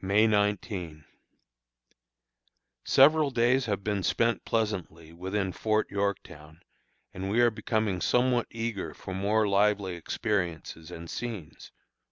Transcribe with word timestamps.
May 0.00 0.26
19. 0.26 1.04
Several 2.82 3.30
days 3.30 3.66
have 3.66 3.84
been 3.84 4.02
spent 4.02 4.44
pleasantly 4.44 5.12
within 5.12 5.52
Fort 5.52 5.88
Yorktown, 5.88 6.62
and 7.14 7.30
we 7.30 7.40
are 7.40 7.50
becoming 7.52 8.00
somewhat 8.00 8.48
eager 8.50 8.92
for 8.92 9.14
more 9.14 9.46
lively 9.46 9.94
experiences 9.94 10.90
and 10.90 11.08
scenes. 11.08 11.70